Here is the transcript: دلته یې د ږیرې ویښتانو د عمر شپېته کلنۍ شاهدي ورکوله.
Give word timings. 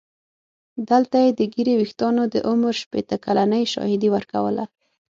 دلته 0.89 1.15
یې 1.23 1.29
د 1.39 1.41
ږیرې 1.53 1.73
ویښتانو 1.77 2.23
د 2.33 2.35
عمر 2.49 2.73
شپېته 2.81 3.15
کلنۍ 3.25 3.63
شاهدي 3.73 4.09
ورکوله. 4.15 4.63